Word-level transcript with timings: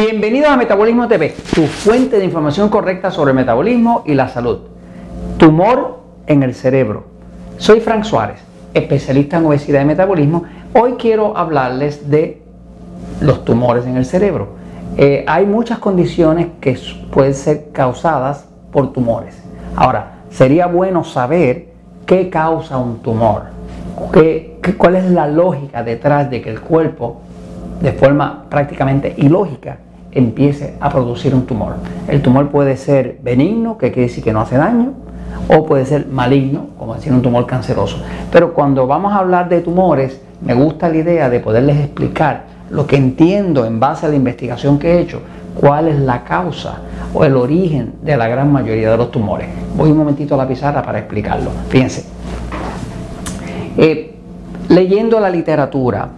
Bienvenidos 0.00 0.48
a 0.48 0.56
Metabolismo 0.56 1.06
TV, 1.08 1.34
tu 1.54 1.66
fuente 1.66 2.18
de 2.18 2.24
información 2.24 2.70
correcta 2.70 3.10
sobre 3.10 3.32
el 3.32 3.36
metabolismo 3.36 4.02
y 4.06 4.14
la 4.14 4.28
salud. 4.28 4.60
Tumor 5.36 5.98
en 6.26 6.42
el 6.42 6.54
cerebro. 6.54 7.04
Soy 7.58 7.80
Frank 7.80 8.04
Suárez, 8.04 8.40
especialista 8.72 9.36
en 9.36 9.44
obesidad 9.44 9.82
y 9.82 9.84
metabolismo. 9.84 10.44
Hoy 10.72 10.94
quiero 10.94 11.36
hablarles 11.36 12.08
de 12.08 12.40
los 13.20 13.44
tumores 13.44 13.84
en 13.84 13.98
el 13.98 14.06
cerebro. 14.06 14.54
Eh, 14.96 15.22
hay 15.28 15.44
muchas 15.44 15.80
condiciones 15.80 16.46
que 16.62 16.78
pueden 17.12 17.34
ser 17.34 17.68
causadas 17.70 18.48
por 18.72 18.94
tumores. 18.94 19.36
Ahora, 19.76 20.22
sería 20.30 20.66
bueno 20.66 21.04
saber 21.04 21.74
qué 22.06 22.30
causa 22.30 22.78
un 22.78 23.00
tumor, 23.00 23.48
qué, 24.14 24.58
cuál 24.78 24.96
es 24.96 25.10
la 25.10 25.26
lógica 25.26 25.82
detrás 25.82 26.30
de 26.30 26.40
que 26.40 26.48
el 26.48 26.62
cuerpo 26.62 27.20
de 27.82 27.92
forma 27.92 28.46
prácticamente 28.48 29.12
ilógica 29.18 29.76
empiece 30.12 30.74
a 30.80 30.90
producir 30.90 31.34
un 31.34 31.46
tumor. 31.46 31.74
El 32.08 32.22
tumor 32.22 32.50
puede 32.50 32.76
ser 32.76 33.18
benigno, 33.22 33.78
que 33.78 33.92
quiere 33.92 34.08
decir 34.08 34.24
que 34.24 34.32
no 34.32 34.40
hace 34.40 34.56
daño, 34.56 34.92
o 35.48 35.64
puede 35.66 35.84
ser 35.84 36.06
maligno, 36.06 36.68
como 36.78 36.94
decir 36.94 37.12
un 37.12 37.22
tumor 37.22 37.46
canceroso. 37.46 37.98
Pero 38.30 38.54
cuando 38.54 38.86
vamos 38.86 39.12
a 39.12 39.18
hablar 39.18 39.48
de 39.48 39.60
tumores, 39.60 40.20
me 40.44 40.54
gusta 40.54 40.88
la 40.88 40.96
idea 40.96 41.30
de 41.30 41.40
poderles 41.40 41.78
explicar 41.78 42.44
lo 42.70 42.86
que 42.86 42.96
entiendo 42.96 43.64
en 43.66 43.80
base 43.80 44.06
a 44.06 44.08
la 44.08 44.16
investigación 44.16 44.78
que 44.78 44.94
he 44.94 45.00
hecho, 45.00 45.20
cuál 45.54 45.88
es 45.88 45.98
la 45.98 46.24
causa 46.24 46.78
o 47.12 47.24
el 47.24 47.36
origen 47.36 47.94
de 48.02 48.16
la 48.16 48.28
gran 48.28 48.52
mayoría 48.52 48.90
de 48.92 48.96
los 48.96 49.10
tumores. 49.10 49.48
Voy 49.76 49.90
un 49.90 49.98
momentito 49.98 50.34
a 50.34 50.38
la 50.38 50.48
pizarra 50.48 50.82
para 50.82 50.98
explicarlo. 50.98 51.50
Fíjense. 51.68 52.04
Eh, 53.76 54.14
leyendo 54.68 55.18
la 55.18 55.30
literatura, 55.30 56.08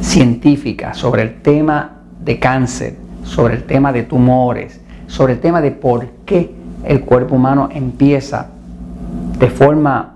científica 0.00 0.94
sobre 0.94 1.22
el 1.22 1.40
tema 1.40 2.02
de 2.20 2.38
cáncer, 2.38 2.96
sobre 3.22 3.54
el 3.54 3.64
tema 3.64 3.92
de 3.92 4.02
tumores, 4.02 4.80
sobre 5.06 5.34
el 5.34 5.40
tema 5.40 5.60
de 5.60 5.70
por 5.70 6.06
qué 6.24 6.54
el 6.84 7.02
cuerpo 7.02 7.36
humano 7.36 7.68
empieza 7.70 8.48
de 9.38 9.48
forma 9.48 10.14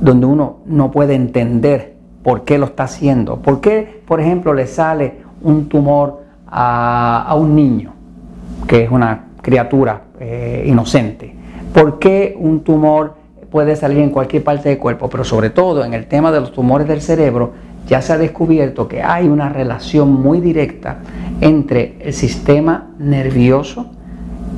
donde 0.00 0.26
uno 0.26 0.58
no 0.66 0.90
puede 0.90 1.14
entender 1.14 1.96
por 2.22 2.44
qué 2.44 2.58
lo 2.58 2.66
está 2.66 2.84
haciendo. 2.84 3.36
¿Por 3.36 3.60
qué, 3.60 4.02
por 4.06 4.20
ejemplo, 4.20 4.52
le 4.52 4.66
sale 4.66 5.18
un 5.42 5.68
tumor 5.68 6.24
a, 6.46 7.34
un 7.38 7.54
niño, 7.54 7.92
que 8.66 8.84
es 8.84 8.90
una 8.90 9.26
criatura 9.40 10.02
eh, 10.18 10.64
inocente? 10.66 11.34
¿Por 11.72 11.98
qué 11.98 12.36
un 12.38 12.60
tumor 12.60 13.14
puede 13.50 13.76
salir 13.76 13.98
en 13.98 14.10
cualquier 14.10 14.42
parte 14.42 14.68
del 14.70 14.78
cuerpo? 14.78 15.08
Pero 15.08 15.24
sobre 15.24 15.50
todo 15.50 15.84
en 15.84 15.94
el 15.94 16.06
tema 16.06 16.32
de 16.32 16.40
los 16.40 16.52
tumores 16.52 16.88
del 16.88 17.00
cerebro, 17.00 17.52
ya 17.86 18.02
se 18.02 18.12
ha 18.12 18.18
descubierto 18.18 18.88
que 18.88 19.02
hay 19.02 19.28
una 19.28 19.48
relación 19.48 20.12
muy 20.12 20.40
directa 20.40 20.98
entre 21.40 21.96
el 22.00 22.12
sistema 22.12 22.90
nervioso 22.98 23.86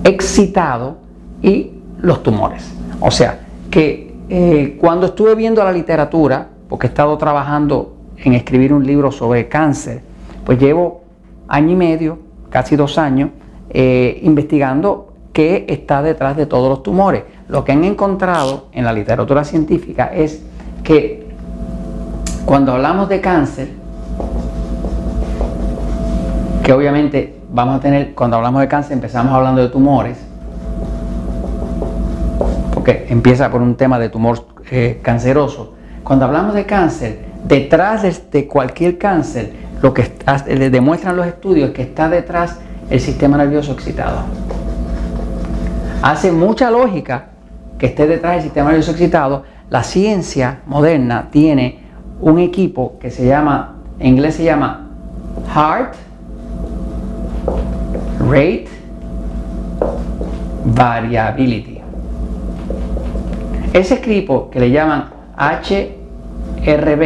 excitado 0.05 0.99
y 1.43 1.73
los 2.01 2.23
tumores. 2.23 2.73
O 3.01 3.11
sea, 3.11 3.41
que 3.71 4.15
eh, 4.29 4.79
cuando 4.81 5.07
estuve 5.07 5.35
viendo 5.35 5.63
la 5.63 5.73
literatura, 5.73 6.49
porque 6.69 6.87
he 6.87 6.91
estado 6.91 7.17
trabajando 7.19 7.97
en 8.17 8.35
escribir 8.35 8.73
un 8.73 8.87
libro 8.87 9.13
sobre 9.13 9.49
cáncer, 9.49 10.03
pues 10.45 10.59
llevo 10.59 11.03
año 11.49 11.73
y 11.73 11.77
medio, 11.77 12.19
casi 12.51 12.77
dos 12.77 12.99
años, 12.99 13.31
eh, 13.71 14.21
investigando 14.23 15.13
qué 15.33 15.67
está 15.69 16.03
detrás 16.03 16.37
de 16.37 16.47
todos 16.47 16.69
los 16.69 16.83
tumores. 16.83 17.25
Lo 17.49 17.65
que 17.65 17.73
han 17.73 17.85
encontrado 17.85 18.67
en 18.73 18.85
la 18.85 18.93
literatura 18.93 19.45
científica 19.45 20.07
es 20.07 20.43
que 20.83 21.28
cuando 22.49 22.73
hablamos 22.73 23.11
de 23.11 23.21
cáncer, 23.21 23.69
que 26.65 26.73
obviamente 26.73 27.41
vamos 27.53 27.77
a 27.77 27.81
tener, 27.81 28.15
cuando 28.15 28.39
hablamos 28.39 28.63
de 28.63 28.69
cáncer 28.69 28.95
empezamos 28.95 29.35
hablando 29.35 29.61
de 29.61 29.69
tumores, 29.69 30.17
porque 32.73 33.05
empieza 33.11 33.51
por 33.51 33.61
un 33.61 33.77
tema 33.77 33.99
de 33.99 34.09
tumor 34.09 34.47
eh, 34.71 34.99
canceroso. 35.03 35.75
Cuando 36.03 36.25
hablamos 36.25 36.55
de 36.55 36.65
cáncer, 36.65 37.19
detrás 37.45 38.31
de, 38.31 38.49
cualquier 38.49 38.97
cáncer, 38.97 39.53
lo 39.83 39.93
que 39.93 40.11
demuestran 40.71 41.17
los 41.17 41.27
estudios 41.27 41.69
es 41.69 41.75
que 41.75 41.83
está 41.83 42.09
detrás 42.09 42.57
el 42.89 43.01
sistema 43.01 43.37
nervioso 43.37 43.73
excitado. 43.73 44.21
Hace 46.01 46.33
mucha 46.33 46.71
lógica 46.71 47.27
que 47.77 47.85
esté 47.85 48.07
detrás 48.07 48.37
del 48.37 48.43
sistema 48.45 48.71
nervioso 48.71 48.93
excitado. 48.93 49.43
La 49.69 49.83
ciencia 49.83 50.61
moderna 50.65 51.29
tiene 51.31 51.88
un 52.21 52.39
equipo 52.39 52.99
que 53.01 53.11
se 53.11 53.27
llama, 53.27 53.77
en 53.99 54.09
inglés 54.09 54.35
se 54.35 54.45
llama 54.45 54.89
Heart 55.55 55.95
Rate 58.21 58.67
Variability. 60.65 61.79
Ese 63.73 63.95
equipo 63.95 64.51
que 64.51 64.61
le 64.61 64.71
llaman 64.71 65.11
HRV, 65.37 67.03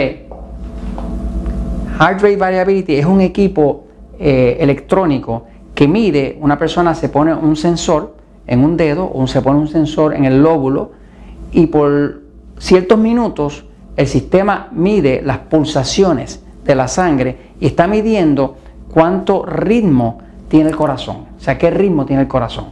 Heart 1.98 2.22
Rate 2.22 2.36
Variability, 2.36 2.94
es 2.96 3.06
un 3.06 3.20
equipo 3.20 3.84
eh, 4.18 4.56
electrónico 4.60 5.44
que 5.74 5.86
mide, 5.88 6.38
una 6.40 6.58
persona 6.58 6.94
se 6.94 7.08
pone 7.08 7.34
un 7.34 7.56
sensor 7.56 8.14
en 8.46 8.64
un 8.64 8.76
dedo 8.76 9.10
o 9.12 9.26
se 9.26 9.40
pone 9.42 9.58
un 9.58 9.68
sensor 9.68 10.14
en 10.14 10.24
el 10.24 10.42
lóbulo 10.42 10.92
y 11.52 11.66
por 11.66 12.22
ciertos 12.58 12.98
minutos 12.98 13.64
el 13.96 14.06
sistema 14.06 14.68
mide 14.72 15.22
las 15.22 15.38
pulsaciones 15.38 16.42
de 16.64 16.74
la 16.74 16.88
sangre 16.88 17.52
y 17.60 17.66
está 17.66 17.86
midiendo 17.86 18.56
cuánto 18.92 19.44
ritmo 19.44 20.18
tiene 20.48 20.70
el 20.70 20.76
corazón, 20.76 21.26
o 21.36 21.40
sea, 21.40 21.58
qué 21.58 21.70
ritmo 21.70 22.04
tiene 22.04 22.22
el 22.22 22.28
corazón. 22.28 22.66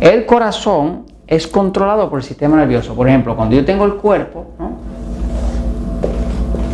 El 0.00 0.26
corazón 0.26 1.04
es 1.26 1.46
controlado 1.46 2.08
por 2.08 2.20
el 2.20 2.24
sistema 2.24 2.56
nervioso. 2.56 2.94
Por 2.94 3.08
ejemplo, 3.08 3.36
cuando 3.36 3.54
yo 3.56 3.64
tengo 3.64 3.84
el 3.84 3.94
cuerpo, 3.94 4.46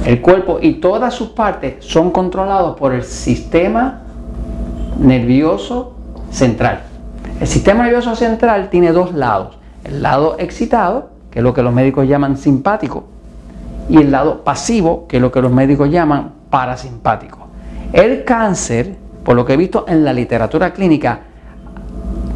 el 0.04 0.20
cuerpo 0.20 0.58
y 0.60 0.74
todas 0.74 1.14
sus 1.14 1.30
partes 1.30 1.84
son 1.84 2.10
controlados 2.10 2.76
por 2.78 2.92
el 2.92 3.02
sistema 3.02 4.02
nervioso 4.98 5.94
central. 6.30 6.82
El 7.40 7.46
sistema 7.46 7.84
nervioso 7.84 8.14
central 8.14 8.68
tiene 8.70 8.92
dos 8.92 9.14
lados. 9.14 9.58
El 9.82 10.02
lado 10.02 10.36
excitado, 10.38 11.10
que 11.30 11.40
es 11.40 11.42
lo 11.42 11.52
que 11.52 11.62
los 11.62 11.72
médicos 11.72 12.06
llaman 12.06 12.36
simpático, 12.36 13.04
y 13.88 13.98
el 13.98 14.10
lado 14.10 14.44
pasivo, 14.44 15.06
que 15.06 15.16
es 15.16 15.22
lo 15.22 15.30
que 15.30 15.42
los 15.42 15.52
médicos 15.52 15.90
llaman 15.90 16.32
parasimpático. 16.50 17.48
El 17.92 18.24
cáncer, 18.24 18.96
por 19.22 19.36
lo 19.36 19.44
que 19.44 19.54
he 19.54 19.56
visto 19.56 19.84
en 19.88 20.04
la 20.04 20.12
literatura 20.12 20.72
clínica, 20.72 21.20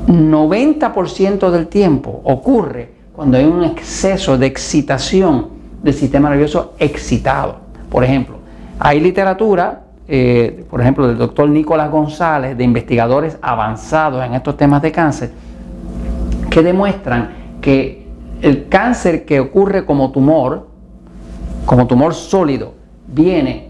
90% 0.06 1.50
del 1.50 1.66
tiempo 1.66 2.20
ocurre 2.25 2.92
cuando 3.12 3.36
hay 3.36 3.44
un 3.44 3.64
exceso 3.64 4.38
de 4.38 4.47
excitación 4.47 5.48
del 5.82 5.94
sistema 5.94 6.31
nervioso 6.31 6.75
excitado. 6.78 7.56
Por 7.91 8.04
ejemplo, 8.04 8.36
hay 8.78 9.00
literatura, 9.00 9.82
eh, 10.06 10.65
por 10.70 10.80
ejemplo, 10.80 11.09
del 11.09 11.19
doctor 11.19 11.48
Nicolás 11.48 11.91
González, 11.91 12.56
de 12.56 12.65
investigadores 12.65 13.36
avanzados 13.42 14.25
en 14.25 14.34
estos 14.34 14.56
temas 14.56 14.80
de 14.82 14.92
cáncer, 14.92 15.32
que 16.48 16.62
demuestran 16.62 17.30
que 17.60 18.06
el 18.41 18.69
cáncer 18.69 19.25
que 19.25 19.41
ocurre 19.41 19.84
como 19.84 20.12
tumor, 20.12 20.67
como 21.68 21.86
tumor 21.86 22.14
sólido 22.14 22.72
viene 23.08 23.68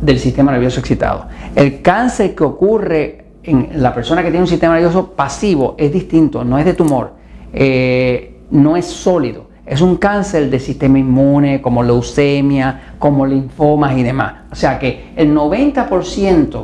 del 0.00 0.18
sistema 0.18 0.50
nervioso 0.50 0.80
excitado. 0.80 1.26
El 1.54 1.82
cáncer 1.82 2.34
que 2.34 2.42
ocurre 2.42 3.24
en 3.42 3.82
la 3.82 3.92
persona 3.92 4.22
que 4.22 4.30
tiene 4.30 4.44
un 4.44 4.48
sistema 4.48 4.72
nervioso 4.72 5.10
pasivo 5.10 5.74
es 5.76 5.92
distinto, 5.92 6.42
no 6.42 6.58
es 6.58 6.64
de 6.64 6.72
tumor, 6.72 7.12
eh, 7.52 8.38
no 8.50 8.78
es 8.78 8.86
sólido. 8.86 9.48
Es 9.66 9.82
un 9.82 9.96
cáncer 9.96 10.48
del 10.48 10.58
sistema 10.58 10.98
inmune, 10.98 11.60
como 11.60 11.82
leucemia, 11.82 12.94
como 12.98 13.26
linfomas 13.26 13.94
y 13.98 14.02
demás. 14.02 14.36
O 14.50 14.54
sea 14.54 14.78
que 14.78 15.12
el 15.14 15.34
90% 15.34 16.62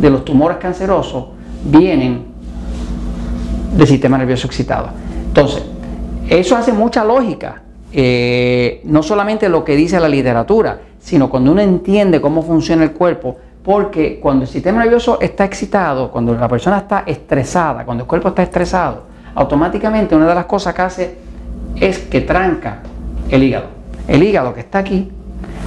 de 0.00 0.10
los 0.10 0.24
tumores 0.24 0.56
cancerosos 0.56 1.26
vienen 1.62 2.24
del 3.76 3.86
sistema 3.86 4.16
nervioso 4.16 4.46
excitado. 4.46 4.88
Entonces, 5.26 5.62
eso 6.26 6.56
hace 6.56 6.72
mucha 6.72 7.04
lógica. 7.04 7.64
Eh, 7.92 8.80
no 8.84 9.02
solamente 9.02 9.48
lo 9.48 9.64
que 9.64 9.74
dice 9.74 9.98
la 9.98 10.08
literatura, 10.08 10.80
sino 11.00 11.28
cuando 11.28 11.52
uno 11.52 11.60
entiende 11.60 12.20
cómo 12.20 12.42
funciona 12.42 12.84
el 12.84 12.92
cuerpo, 12.92 13.36
porque 13.64 14.20
cuando 14.20 14.44
el 14.44 14.48
sistema 14.48 14.80
nervioso 14.82 15.18
está 15.20 15.44
excitado, 15.44 16.10
cuando 16.10 16.34
la 16.34 16.48
persona 16.48 16.78
está 16.78 17.04
estresada, 17.06 17.84
cuando 17.84 18.04
el 18.04 18.08
cuerpo 18.08 18.28
está 18.28 18.42
estresado, 18.42 19.02
automáticamente 19.34 20.14
una 20.14 20.28
de 20.28 20.34
las 20.34 20.46
cosas 20.46 20.74
que 20.74 20.82
hace 20.82 21.16
es 21.76 21.98
que 21.98 22.20
tranca 22.20 22.78
el 23.28 23.42
hígado. 23.42 23.66
El 24.08 24.22
hígado 24.22 24.54
que 24.54 24.60
está 24.60 24.78
aquí 24.78 25.10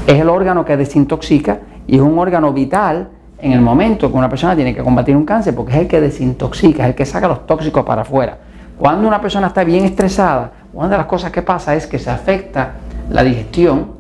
es 0.08 0.20
el 0.20 0.30
órgano 0.30 0.66
que 0.66 0.76
desintoxica 0.78 1.60
y 1.88 1.96
es 1.96 2.02
un 2.02 2.18
órgano 2.18 2.52
vital 2.54 3.10
en 3.40 3.52
el 3.52 3.62
momento 3.62 4.10
que 4.10 4.18
una 4.18 4.30
persona 4.30 4.56
tiene 4.56 4.74
que 4.74 4.82
combatir 4.82 5.16
un 5.16 5.26
cáncer, 5.26 5.54
porque 5.54 5.74
es 5.74 5.80
el 5.80 5.88
que 5.88 6.00
desintoxica, 6.00 6.84
es 6.84 6.90
el 6.90 6.96
que 6.96 7.06
saca 7.06 7.28
los 7.28 7.46
tóxicos 7.46 7.84
para 7.84 8.04
afuera. 8.04 8.38
Cuando 8.78 9.08
una 9.08 9.22
persona 9.22 9.48
está 9.48 9.64
bien 9.64 9.84
estresada, 9.86 10.52
una 10.74 10.90
de 10.90 10.98
las 10.98 11.06
cosas 11.06 11.32
que 11.32 11.44
pasa 11.44 11.76
es 11.76 11.86
que 11.86 12.00
se 12.00 12.10
afecta 12.10 12.74
la 13.10 13.24
digestión, 13.24 13.92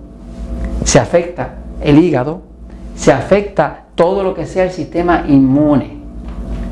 se 0.83 0.99
afecta 0.99 1.49
el 1.81 1.99
hígado, 1.99 2.41
se 2.95 3.11
afecta 3.11 3.83
todo 3.93 4.23
lo 4.23 4.33
que 4.33 4.47
sea 4.47 4.63
el 4.63 4.71
sistema 4.71 5.23
inmune. 5.27 5.97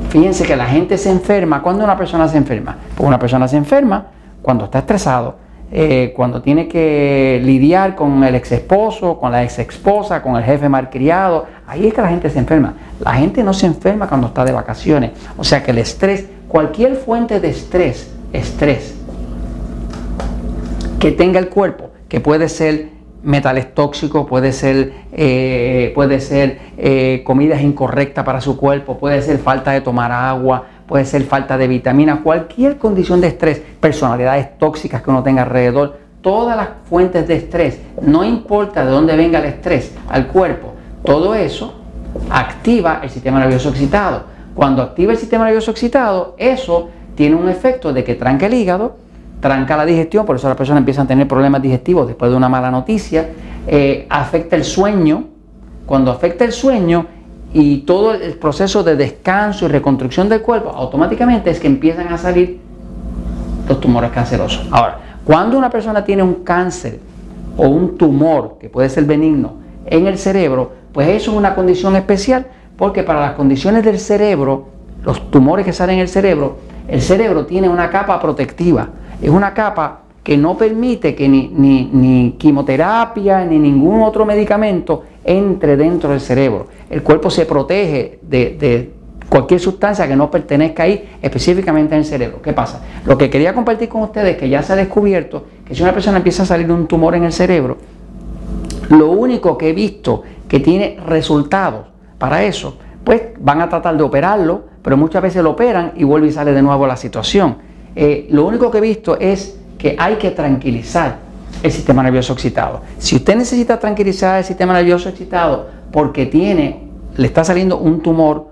Fíjense 0.08 0.44
que 0.44 0.56
la 0.56 0.66
gente 0.66 0.98
se 0.98 1.10
enferma. 1.10 1.62
¿Cuándo 1.62 1.84
una 1.84 1.96
persona 1.96 2.26
se 2.26 2.36
enferma? 2.36 2.76
Pues 2.96 3.06
una 3.06 3.18
persona 3.18 3.46
se 3.46 3.56
enferma 3.56 4.06
cuando 4.42 4.64
está 4.64 4.80
estresado, 4.80 5.36
eh, 5.70 6.12
cuando 6.16 6.42
tiene 6.42 6.66
que 6.66 7.40
lidiar 7.44 7.94
con 7.94 8.24
el 8.24 8.34
ex 8.34 8.50
esposo, 8.52 9.18
con 9.18 9.30
la 9.30 9.44
ex 9.44 9.60
esposa, 9.60 10.20
con 10.20 10.34
el 10.34 10.42
jefe 10.42 10.68
malcriado. 10.68 11.46
Ahí 11.66 11.86
es 11.86 11.94
que 11.94 12.02
la 12.02 12.08
gente 12.08 12.28
se 12.28 12.40
enferma. 12.40 12.74
La 12.98 13.14
gente 13.14 13.44
no 13.44 13.54
se 13.54 13.66
enferma 13.66 14.08
cuando 14.08 14.26
está 14.26 14.44
de 14.44 14.52
vacaciones. 14.52 15.12
O 15.38 15.44
sea 15.44 15.62
que 15.62 15.70
el 15.70 15.78
estrés, 15.78 16.26
cualquier 16.48 16.96
fuente 16.96 17.38
de 17.38 17.50
estrés, 17.50 18.12
estrés 18.32 19.01
que 21.02 21.10
tenga 21.10 21.40
el 21.40 21.48
cuerpo, 21.48 21.90
que 22.08 22.20
puede 22.20 22.48
ser 22.48 22.90
metales 23.24 23.74
tóxicos, 23.74 24.24
puede 24.28 24.52
ser, 24.52 24.92
eh, 25.10 25.90
puede 25.96 26.20
ser 26.20 26.60
eh, 26.78 27.22
comidas 27.26 27.60
incorrectas 27.60 28.24
para 28.24 28.40
su 28.40 28.56
cuerpo, 28.56 28.98
puede 28.98 29.20
ser 29.20 29.38
falta 29.38 29.72
de 29.72 29.80
tomar 29.80 30.12
agua, 30.12 30.64
puede 30.86 31.04
ser 31.04 31.24
falta 31.24 31.58
de 31.58 31.66
vitamina, 31.66 32.20
cualquier 32.22 32.78
condición 32.78 33.20
de 33.20 33.26
estrés, 33.26 33.60
personalidades 33.80 34.56
tóxicas 34.58 35.02
que 35.02 35.10
uno 35.10 35.24
tenga 35.24 35.42
alrededor, 35.42 35.98
todas 36.20 36.56
las 36.56 36.68
fuentes 36.88 37.26
de 37.26 37.34
estrés, 37.34 37.80
no 38.00 38.22
importa 38.22 38.84
de 38.84 38.92
dónde 38.92 39.16
venga 39.16 39.40
el 39.40 39.46
estrés 39.46 39.92
al 40.08 40.28
cuerpo, 40.28 40.74
todo 41.04 41.34
eso 41.34 41.80
activa 42.30 43.00
el 43.02 43.10
sistema 43.10 43.40
nervioso 43.40 43.70
excitado. 43.70 44.22
Cuando 44.54 44.82
activa 44.82 45.10
el 45.10 45.18
sistema 45.18 45.46
nervioso 45.46 45.72
excitado, 45.72 46.36
eso 46.38 46.90
tiene 47.16 47.34
un 47.34 47.48
efecto 47.48 47.92
de 47.92 48.04
que 48.04 48.14
tranca 48.14 48.46
el 48.46 48.54
hígado, 48.54 49.02
tranca 49.42 49.76
la 49.76 49.84
digestión, 49.84 50.24
por 50.24 50.36
eso 50.36 50.46
las 50.46 50.56
personas 50.56 50.78
empiezan 50.82 51.04
a 51.06 51.08
tener 51.08 51.26
problemas 51.26 51.60
digestivos 51.60 52.06
después 52.06 52.30
de 52.30 52.36
una 52.36 52.48
mala 52.48 52.70
noticia, 52.70 53.28
eh, 53.66 54.06
afecta 54.08 54.54
el 54.54 54.62
sueño, 54.62 55.24
cuando 55.84 56.12
afecta 56.12 56.44
el 56.44 56.52
sueño 56.52 57.06
y 57.52 57.78
todo 57.78 58.14
el 58.14 58.34
proceso 58.34 58.84
de 58.84 58.94
descanso 58.94 59.64
y 59.64 59.68
reconstrucción 59.68 60.28
del 60.28 60.42
cuerpo, 60.42 60.70
automáticamente 60.70 61.50
es 61.50 61.58
que 61.58 61.66
empiezan 61.66 62.06
a 62.12 62.18
salir 62.18 62.60
los 63.68 63.80
tumores 63.80 64.12
cancerosos. 64.12 64.68
Ahora, 64.70 64.98
cuando 65.24 65.58
una 65.58 65.70
persona 65.70 66.04
tiene 66.04 66.22
un 66.22 66.44
cáncer 66.44 67.00
o 67.56 67.66
un 67.66 67.98
tumor, 67.98 68.58
que 68.60 68.70
puede 68.70 68.88
ser 68.88 69.04
benigno, 69.06 69.54
en 69.86 70.06
el 70.06 70.18
cerebro, 70.18 70.70
pues 70.92 71.08
eso 71.08 71.32
es 71.32 71.36
una 71.36 71.56
condición 71.56 71.96
especial, 71.96 72.46
porque 72.76 73.02
para 73.02 73.20
las 73.20 73.32
condiciones 73.32 73.84
del 73.84 73.98
cerebro, 73.98 74.68
los 75.02 75.32
tumores 75.32 75.66
que 75.66 75.72
salen 75.72 75.96
en 75.96 76.02
el 76.02 76.08
cerebro, 76.08 76.58
el 76.86 77.02
cerebro 77.02 77.44
tiene 77.44 77.68
una 77.68 77.90
capa 77.90 78.20
protectiva 78.20 78.88
es 79.22 79.30
una 79.30 79.54
capa 79.54 80.00
que 80.22 80.36
no 80.36 80.56
permite 80.56 81.14
que 81.14 81.28
ni, 81.28 82.34
quimioterapia 82.38 83.44
ni 83.44 83.58
ningún 83.58 84.02
otro 84.02 84.24
medicamento 84.24 85.04
entre 85.24 85.76
dentro 85.76 86.10
del 86.10 86.20
cerebro. 86.20 86.66
El 86.90 87.02
cuerpo 87.02 87.30
se 87.30 87.46
protege 87.46 88.18
de, 88.22 88.90
cualquier 89.28 89.60
sustancia 89.60 90.06
que 90.06 90.14
no 90.14 90.30
pertenezca 90.30 90.82
ahí, 90.82 91.08
específicamente 91.22 91.94
en 91.94 92.00
el 92.00 92.04
cerebro. 92.04 92.42
¿Qué 92.42 92.52
pasa? 92.52 92.82
Lo 93.06 93.16
que 93.16 93.30
quería 93.30 93.54
compartir 93.54 93.88
con 93.88 94.02
ustedes 94.02 94.34
es 94.34 94.36
que 94.36 94.48
ya 94.48 94.62
se 94.62 94.74
ha 94.74 94.76
descubierto 94.76 95.44
que 95.66 95.74
si 95.74 95.82
una 95.82 95.92
persona 95.92 96.18
empieza 96.18 96.42
a 96.42 96.46
salir 96.46 96.66
de 96.66 96.74
un 96.74 96.86
tumor 96.86 97.14
en 97.14 97.24
el 97.24 97.32
cerebro, 97.32 97.78
lo 98.90 99.10
único 99.10 99.56
que 99.56 99.70
he 99.70 99.72
visto 99.72 100.22
que 100.48 100.60
tiene 100.60 100.98
resultados 101.06 101.86
para 102.18 102.44
eso, 102.44 102.76
pues 103.04 103.22
van 103.40 103.60
a 103.62 103.68
tratar 103.68 103.96
de 103.96 104.02
operarlo, 104.02 104.64
pero 104.82 104.96
muchas 104.96 105.22
veces 105.22 105.42
lo 105.42 105.50
operan 105.50 105.92
y 105.96 106.04
vuelve 106.04 106.28
y 106.28 106.32
sale 106.32 106.52
de 106.52 106.62
nuevo 106.62 106.86
la 106.86 106.96
situación. 106.96 107.71
Eh, 107.94 108.28
lo 108.30 108.46
único 108.46 108.70
que 108.70 108.78
he 108.78 108.80
visto 108.80 109.18
es 109.18 109.58
que 109.78 109.96
hay 109.98 110.16
que 110.16 110.30
tranquilizar 110.30 111.18
el 111.62 111.70
sistema 111.70 112.02
nervioso 112.02 112.32
excitado. 112.32 112.82
Si 112.98 113.16
usted 113.16 113.36
necesita 113.36 113.78
tranquilizar 113.78 114.38
el 114.38 114.44
sistema 114.44 114.72
nervioso 114.72 115.08
excitado 115.08 115.68
porque 115.90 116.26
tiene, 116.26 116.88
le 117.16 117.26
está 117.26 117.44
saliendo 117.44 117.78
un 117.78 118.00
tumor 118.00 118.46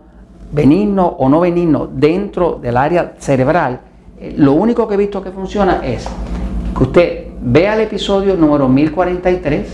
benigno 0.52 1.06
o 1.06 1.28
no 1.28 1.40
benigno 1.40 1.88
dentro 1.90 2.58
del 2.60 2.76
área 2.76 3.14
cerebral, 3.18 3.80
eh, 4.18 4.34
lo 4.36 4.52
único 4.52 4.86
que 4.86 4.94
he 4.94 4.98
visto 4.98 5.22
que 5.22 5.30
funciona 5.30 5.80
es 5.84 6.06
que 6.76 6.82
usted 6.82 7.26
vea 7.40 7.74
el 7.74 7.80
episodio 7.80 8.36
número 8.36 8.68
1043, 8.68 9.66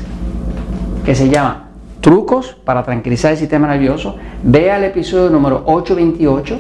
que 1.05 1.15
se 1.15 1.29
llama 1.29 1.71
Trucos 2.01 2.57
para 2.65 2.85
tranquilizar 2.85 3.33
el 3.33 3.39
sistema 3.39 3.67
nervioso, 3.67 4.17
vea 4.43 4.79
el 4.79 4.85
episodio 4.85 5.29
número 5.31 5.63
828, 5.67 6.59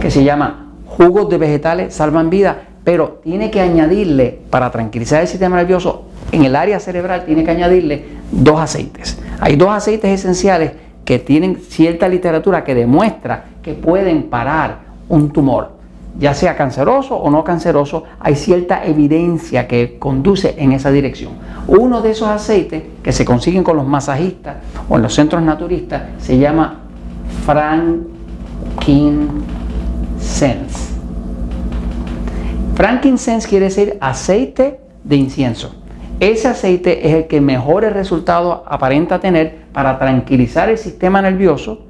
que 0.00 0.10
se 0.10 0.22
llama 0.22 0.69
jugos 0.90 1.28
de 1.28 1.38
vegetales 1.38 1.94
salvan 1.94 2.28
vida, 2.30 2.62
pero 2.84 3.20
tiene 3.22 3.50
que 3.50 3.60
añadirle, 3.60 4.38
para 4.50 4.70
tranquilizar 4.70 5.22
el 5.22 5.28
sistema 5.28 5.56
nervioso, 5.56 6.04
en 6.32 6.44
el 6.44 6.56
área 6.56 6.80
cerebral 6.80 7.24
tiene 7.24 7.44
que 7.44 7.52
añadirle 7.52 8.04
dos 8.30 8.60
aceites. 8.60 9.18
Hay 9.40 9.56
dos 9.56 9.70
aceites 9.70 10.10
esenciales 10.10 10.72
que 11.04 11.18
tienen 11.18 11.56
cierta 11.56 12.08
literatura 12.08 12.64
que 12.64 12.74
demuestra 12.74 13.44
que 13.62 13.74
pueden 13.74 14.24
parar 14.24 14.78
un 15.08 15.30
tumor, 15.30 15.70
ya 16.18 16.34
sea 16.34 16.56
canceroso 16.56 17.16
o 17.16 17.30
no 17.30 17.44
canceroso, 17.44 18.02
hay 18.18 18.34
cierta 18.34 18.84
evidencia 18.84 19.68
que 19.68 19.96
conduce 19.98 20.56
en 20.58 20.72
esa 20.72 20.90
dirección. 20.90 21.32
Uno 21.68 22.02
de 22.02 22.10
esos 22.10 22.28
aceites 22.28 22.82
que 23.02 23.12
se 23.12 23.24
consiguen 23.24 23.62
con 23.62 23.76
los 23.76 23.86
masajistas 23.86 24.56
o 24.88 24.96
en 24.96 25.02
los 25.02 25.14
centros 25.14 25.42
naturistas 25.42 26.02
se 26.18 26.38
llama 26.38 26.80
frankincense. 27.46 29.59
Frankincense 32.74 33.46
quiere 33.46 33.66
decir 33.66 33.98
aceite 34.00 34.80
de 35.04 35.16
incienso. 35.16 35.74
Ese 36.18 36.48
aceite 36.48 37.06
es 37.08 37.14
el 37.14 37.26
que 37.26 37.42
mejores 37.42 37.92
resultados 37.92 38.60
aparenta 38.66 39.20
tener 39.20 39.64
para 39.72 39.98
tranquilizar 39.98 40.70
el 40.70 40.78
sistema 40.78 41.20
nervioso 41.20 41.86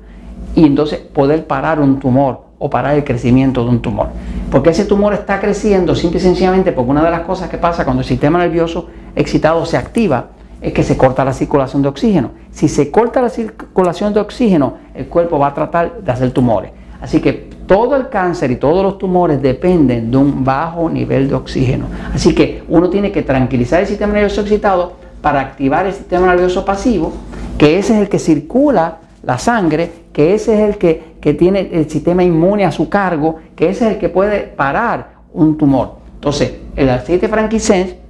y 0.56 0.64
entonces 0.64 0.98
poder 0.98 1.46
parar 1.46 1.78
un 1.78 2.00
tumor 2.00 2.42
o 2.58 2.68
parar 2.68 2.96
el 2.96 3.04
crecimiento 3.04 3.62
de 3.64 3.70
un 3.70 3.80
tumor. 3.80 4.08
Porque 4.50 4.70
ese 4.70 4.84
tumor 4.84 5.14
está 5.14 5.40
creciendo 5.40 5.94
simple 5.94 6.18
y 6.18 6.22
sencillamente 6.22 6.72
porque 6.72 6.90
una 6.90 7.04
de 7.04 7.10
las 7.10 7.20
cosas 7.20 7.48
que 7.48 7.58
pasa 7.58 7.84
cuando 7.84 8.02
el 8.02 8.08
sistema 8.08 8.40
nervioso 8.40 8.88
excitado 9.14 9.64
se 9.66 9.76
activa 9.76 10.30
es 10.60 10.72
que 10.72 10.82
se 10.82 10.96
corta 10.96 11.24
la 11.24 11.32
circulación 11.32 11.82
de 11.82 11.88
oxígeno. 11.88 12.32
Si 12.50 12.66
se 12.68 12.90
corta 12.90 13.22
la 13.22 13.30
circulación 13.30 14.12
de 14.12 14.20
oxígeno, 14.20 14.74
el 14.94 15.06
cuerpo 15.06 15.38
va 15.38 15.48
a 15.48 15.54
tratar 15.54 16.00
de 16.02 16.10
hacer 16.10 16.32
tumores. 16.32 16.72
Así 17.00 17.20
que 17.20 17.49
todo 17.70 17.94
el 17.94 18.08
cáncer 18.08 18.50
y 18.50 18.56
todos 18.56 18.82
los 18.82 18.98
tumores 18.98 19.40
dependen 19.40 20.10
de 20.10 20.16
un 20.16 20.44
bajo 20.44 20.90
nivel 20.90 21.28
de 21.28 21.36
oxígeno. 21.36 21.86
Así 22.12 22.34
que 22.34 22.64
uno 22.68 22.90
tiene 22.90 23.12
que 23.12 23.22
tranquilizar 23.22 23.80
el 23.80 23.86
sistema 23.86 24.12
nervioso 24.12 24.40
excitado 24.40 24.94
para 25.22 25.38
activar 25.38 25.86
el 25.86 25.92
sistema 25.92 26.26
nervioso 26.26 26.64
pasivo, 26.64 27.12
que 27.58 27.78
ese 27.78 27.94
es 27.94 28.00
el 28.00 28.08
que 28.08 28.18
circula 28.18 28.96
la 29.22 29.38
sangre, 29.38 29.88
que 30.12 30.34
ese 30.34 30.54
es 30.54 30.68
el 30.68 30.78
que, 30.78 31.34
tiene 31.34 31.70
el 31.72 31.88
sistema 31.88 32.24
inmune 32.24 32.64
a 32.64 32.72
su 32.72 32.88
cargo, 32.88 33.36
que 33.54 33.68
ese 33.68 33.86
es 33.86 33.92
el 33.92 33.98
que 33.98 34.08
puede 34.08 34.40
parar 34.40 35.12
un 35.32 35.56
tumor. 35.56 35.98
Entonces, 36.16 36.52
el 36.74 36.90
aceite 36.90 37.28
frankincense 37.28 38.00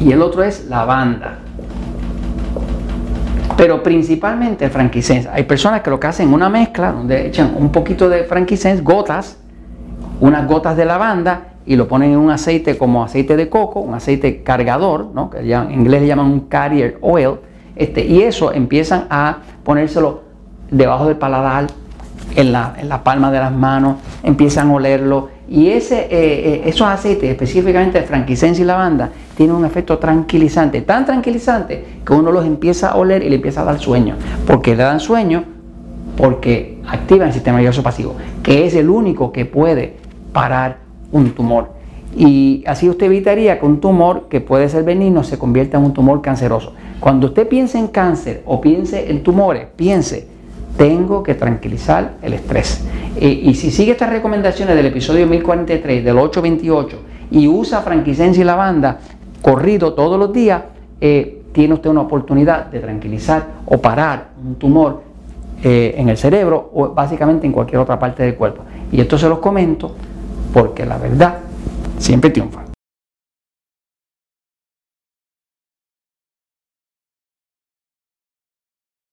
y 0.00 0.10
el 0.10 0.22
otro 0.22 0.42
es 0.42 0.64
lavanda. 0.70 1.40
Pero 3.56 3.82
principalmente 3.82 4.64
el 4.64 4.70
frankincense. 4.70 5.28
Hay 5.32 5.44
personas 5.44 5.82
que 5.82 5.90
lo 5.90 6.00
que 6.00 6.08
hacen 6.08 6.32
una 6.32 6.48
mezcla 6.48 6.92
donde 6.92 7.26
echan 7.26 7.54
un 7.56 7.70
poquito 7.70 8.08
de 8.08 8.24
frankincense, 8.24 8.82
gotas, 8.82 9.38
unas 10.20 10.46
gotas 10.46 10.76
de 10.76 10.84
lavanda 10.84 11.54
y 11.66 11.76
lo 11.76 11.88
ponen 11.88 12.12
en 12.12 12.18
un 12.18 12.30
aceite 12.30 12.76
como 12.76 13.04
aceite 13.04 13.36
de 13.36 13.48
coco, 13.48 13.80
un 13.80 13.94
aceite 13.94 14.42
cargador, 14.42 15.10
¿no? 15.14 15.30
que 15.30 15.38
en 15.38 15.70
inglés 15.70 16.02
le 16.02 16.08
llaman 16.08 16.26
un 16.26 16.40
carrier 16.40 16.98
oil, 17.00 17.36
este, 17.76 18.04
y 18.04 18.22
eso 18.22 18.52
empiezan 18.52 19.06
a 19.10 19.38
ponérselo 19.62 20.22
debajo 20.70 21.06
del 21.06 21.16
paladar, 21.16 21.66
en 22.36 22.52
la, 22.52 22.74
en 22.78 22.88
palma 23.02 23.30
de 23.30 23.38
las 23.38 23.52
manos, 23.52 23.96
empiezan 24.22 24.70
a 24.70 24.74
olerlo 24.74 25.28
y 25.48 25.68
ese, 25.68 26.00
eh, 26.00 26.08
eh, 26.10 26.62
esos 26.66 26.86
aceites, 26.86 27.30
específicamente 27.30 28.00
de 28.00 28.06
frankincense 28.06 28.62
y 28.62 28.64
lavanda, 28.64 29.10
tienen 29.36 29.54
un 29.54 29.64
efecto 29.64 29.98
tranquilizante, 29.98 30.80
tan 30.82 31.04
tranquilizante 31.04 31.84
que 32.04 32.12
uno 32.12 32.32
los 32.32 32.46
empieza 32.46 32.90
a 32.90 32.96
oler 32.96 33.22
y 33.22 33.28
le 33.28 33.36
empieza 33.36 33.60
a 33.60 33.64
dar 33.64 33.78
sueño. 33.78 34.16
porque 34.46 34.74
le 34.74 34.82
dan 34.82 35.00
sueño? 35.00 35.44
Porque 36.16 36.80
activan 36.88 37.28
el 37.28 37.34
sistema 37.34 37.58
nervioso 37.58 37.82
pasivo, 37.82 38.14
que 38.42 38.66
es 38.66 38.74
el 38.74 38.88
único 38.88 39.32
que 39.32 39.44
puede 39.44 39.96
parar 40.32 40.78
un 41.12 41.30
tumor. 41.32 41.72
Y 42.16 42.62
así 42.66 42.88
usted 42.88 43.06
evitaría 43.06 43.58
que 43.58 43.66
un 43.66 43.80
tumor 43.80 44.28
que 44.28 44.40
puede 44.40 44.68
ser 44.68 44.84
benigno 44.84 45.24
se 45.24 45.38
convierta 45.38 45.78
en 45.78 45.84
un 45.84 45.92
tumor 45.92 46.22
canceroso. 46.22 46.72
Cuando 47.00 47.26
usted 47.26 47.48
piense 47.48 47.78
en 47.78 47.88
cáncer 47.88 48.42
o 48.46 48.60
piense 48.60 49.10
en 49.10 49.22
tumores, 49.22 49.66
piense 49.76 50.28
tengo 50.76 51.22
que 51.22 51.34
tranquilizar 51.34 52.14
el 52.22 52.34
estrés. 52.34 52.84
y 53.20 53.54
si 53.54 53.70
sigue 53.70 53.92
estas 53.92 54.10
recomendaciones 54.10 54.74
del 54.74 54.86
episodio 54.86 55.26
1043, 55.26 56.04
del 56.04 56.18
828, 56.18 56.98
y 57.30 57.48
usa 57.48 57.82
franquicencia 57.82 58.40
y 58.40 58.44
lavanda 58.44 58.98
corrido 59.42 59.92
todos 59.92 60.18
los 60.18 60.32
días, 60.32 60.62
eh, 61.00 61.42
tiene 61.52 61.74
usted 61.74 61.90
una 61.90 62.00
oportunidad 62.02 62.66
de 62.66 62.80
tranquilizar 62.80 63.46
o 63.66 63.78
parar 63.78 64.28
un 64.44 64.56
tumor 64.56 65.02
eh, 65.62 65.94
en 65.96 66.08
el 66.08 66.16
cerebro 66.16 66.70
o 66.74 66.88
básicamente 66.88 67.46
en 67.46 67.52
cualquier 67.52 67.80
otra 67.80 67.98
parte 67.98 68.22
del 68.22 68.34
cuerpo. 68.34 68.62
Y 68.90 69.00
esto 69.00 69.18
se 69.18 69.28
los 69.28 69.38
comento 69.38 69.94
porque 70.52 70.86
la 70.86 70.98
verdad 70.98 71.36
siempre 71.98 72.30
triunfa. 72.30 72.63